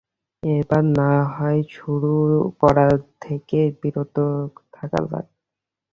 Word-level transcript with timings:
এইবার 0.43 0.83
নাহয় 0.93 1.61
শুরু 1.71 2.13
করা 2.61 2.87
থেকেই 3.21 3.69
বিরত 3.81 4.15
থাকা 4.73 4.99
যাক। 5.03 5.25